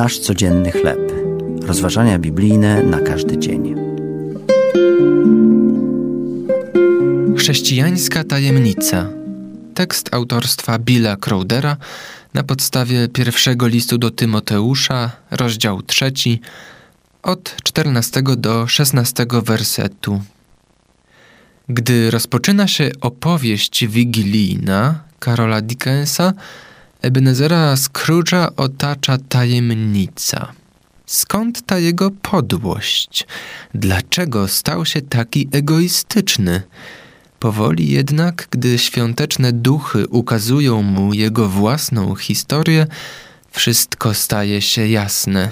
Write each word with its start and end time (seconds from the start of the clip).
Nasz 0.00 0.18
codzienny 0.18 0.72
chleb. 0.72 1.12
Rozważania 1.62 2.18
biblijne 2.18 2.82
na 2.82 3.00
każdy 3.00 3.38
dzień. 3.38 3.74
Chrześcijańska 7.38 8.24
tajemnica. 8.24 9.06
Tekst 9.74 10.14
autorstwa 10.14 10.78
Billa 10.78 11.16
Crowdera 11.16 11.76
na 12.34 12.42
podstawie 12.42 13.08
pierwszego 13.08 13.66
listu 13.66 13.98
do 13.98 14.10
Tymoteusza, 14.10 15.10
rozdział 15.30 15.82
trzeci, 15.82 16.40
od 17.22 17.56
14 17.64 18.22
do 18.36 18.66
16 18.66 19.26
wersetu. 19.44 20.22
Gdy 21.68 22.10
rozpoczyna 22.10 22.68
się 22.68 22.90
opowieść 23.00 23.86
wigilijna 23.86 25.00
Karola 25.18 25.60
Dickensa, 25.60 26.32
Ebenezera 27.02 27.74
Scrooge'a 27.76 28.48
otacza 28.56 29.18
tajemnica. 29.18 30.52
Skąd 31.06 31.66
ta 31.66 31.78
jego 31.78 32.10
podłość? 32.10 33.26
Dlaczego 33.74 34.48
stał 34.48 34.86
się 34.86 35.02
taki 35.02 35.48
egoistyczny? 35.52 36.62
Powoli 37.38 37.90
jednak, 37.90 38.48
gdy 38.50 38.78
świąteczne 38.78 39.52
duchy 39.52 40.08
ukazują 40.08 40.82
mu 40.82 41.14
jego 41.14 41.48
własną 41.48 42.14
historię, 42.14 42.86
wszystko 43.50 44.14
staje 44.14 44.62
się 44.62 44.88
jasne. 44.88 45.50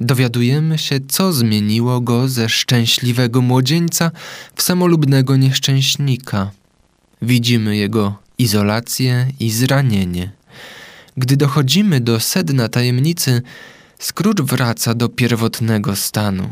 Dowiadujemy 0.00 0.78
się, 0.78 1.00
co 1.08 1.32
zmieniło 1.32 2.00
go 2.00 2.28
ze 2.28 2.48
szczęśliwego 2.48 3.40
młodzieńca 3.40 4.10
w 4.56 4.62
samolubnego 4.62 5.36
nieszczęśnika. 5.36 6.50
Widzimy 7.22 7.76
jego 7.76 8.18
izolację 8.38 9.26
i 9.40 9.50
zranienie. 9.50 10.39
Gdy 11.16 11.36
dochodzimy 11.36 12.00
do 12.00 12.20
sedna 12.20 12.68
tajemnicy, 12.68 13.42
Scrooge 13.98 14.42
wraca 14.42 14.94
do 14.94 15.08
pierwotnego 15.08 15.96
stanu. 15.96 16.50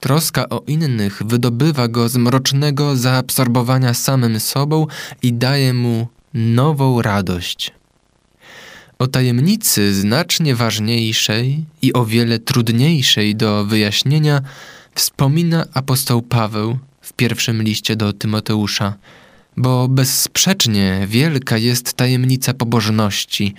Troska 0.00 0.48
o 0.48 0.62
innych 0.66 1.22
wydobywa 1.22 1.88
go 1.88 2.08
z 2.08 2.16
mrocznego 2.16 2.96
zaabsorbowania 2.96 3.94
samym 3.94 4.40
sobą 4.40 4.86
i 5.22 5.32
daje 5.32 5.74
mu 5.74 6.08
nową 6.34 7.02
radość. 7.02 7.72
O 8.98 9.06
tajemnicy 9.06 9.94
znacznie 9.94 10.54
ważniejszej 10.54 11.64
i 11.82 11.92
o 11.92 12.04
wiele 12.04 12.38
trudniejszej 12.38 13.36
do 13.36 13.64
wyjaśnienia 13.64 14.40
wspomina 14.94 15.66
apostoł 15.74 16.22
Paweł 16.22 16.78
w 17.00 17.12
pierwszym 17.12 17.62
liście 17.62 17.96
do 17.96 18.12
Tymoteusza, 18.12 18.94
bo 19.56 19.88
bezsprzecznie 19.88 21.06
wielka 21.08 21.58
jest 21.58 21.92
tajemnica 21.92 22.54
pobożności. 22.54 23.54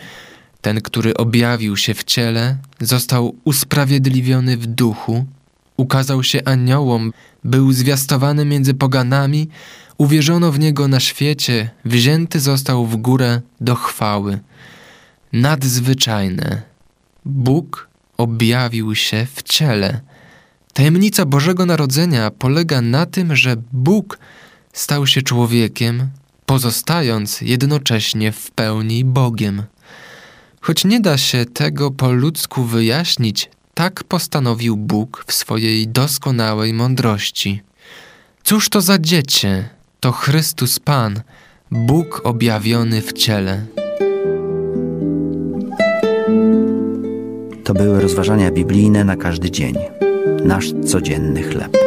Ten, 0.61 0.81
który 0.81 1.13
objawił 1.13 1.77
się 1.77 1.93
w 1.93 2.03
ciele, 2.03 2.57
został 2.79 3.35
usprawiedliwiony 3.43 4.57
w 4.57 4.67
duchu, 4.67 5.25
ukazał 5.77 6.23
się 6.23 6.39
aniołom, 6.45 7.13
był 7.43 7.71
zwiastowany 7.71 8.45
między 8.45 8.73
poganami, 8.73 9.49
uwierzono 9.97 10.51
w 10.51 10.59
niego 10.59 10.87
na 10.87 10.99
świecie, 10.99 11.69
wzięty 11.85 12.39
został 12.39 12.85
w 12.85 12.97
górę 12.97 13.41
do 13.61 13.75
chwały. 13.75 14.39
Nadzwyczajne. 15.33 16.61
Bóg 17.25 17.89
objawił 18.17 18.95
się 18.95 19.27
w 19.33 19.43
ciele. 19.43 20.01
Tajemnica 20.73 21.25
Bożego 21.25 21.65
Narodzenia 21.65 22.31
polega 22.31 22.81
na 22.81 23.05
tym, 23.05 23.35
że 23.35 23.55
Bóg 23.71 24.19
stał 24.79 25.07
się 25.07 25.21
człowiekiem, 25.21 26.09
pozostając 26.45 27.41
jednocześnie 27.41 28.31
w 28.31 28.51
pełni 28.51 29.05
Bogiem. 29.05 29.63
Choć 30.61 30.85
nie 30.85 30.99
da 30.99 31.17
się 31.17 31.45
tego 31.45 31.91
po 31.91 32.11
ludzku 32.11 32.63
wyjaśnić, 32.63 33.49
tak 33.73 34.03
postanowił 34.03 34.77
Bóg 34.77 35.23
w 35.27 35.33
swojej 35.33 35.87
doskonałej 35.87 36.73
mądrości. 36.73 37.61
Cóż 38.43 38.69
to 38.69 38.81
za 38.81 38.99
dziecię? 38.99 39.69
To 39.99 40.11
Chrystus 40.11 40.79
Pan, 40.79 41.21
Bóg 41.71 42.21
objawiony 42.23 43.01
w 43.01 43.13
ciele. 43.13 43.65
To 47.63 47.73
były 47.73 48.01
rozważania 48.01 48.51
biblijne 48.51 49.03
na 49.03 49.15
każdy 49.15 49.51
dzień. 49.51 49.75
Nasz 50.43 50.71
codzienny 50.85 51.43
chleb. 51.43 51.86